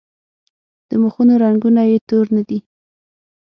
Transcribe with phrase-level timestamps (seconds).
[0.89, 2.59] د مخونو رنګونه یې تور نه دي.